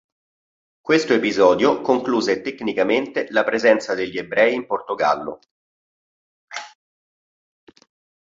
Questo 0.81 1.13
episodio 1.13 1.81
concluse 1.81 2.41
tecnicamente 2.41 3.27
la 3.29 3.43
presenza 3.43 3.93
degli 3.93 4.17
ebrei 4.17 4.55
in 4.55 4.65
Portogallo. 4.65 5.39